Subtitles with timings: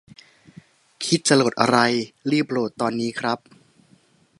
[1.05, 1.77] คิดจะโหลดอะไร
[2.31, 3.39] รีบโหลดตอนนี้ครับ